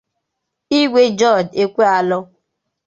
[0.79, 2.25] Igwe George Ekwealor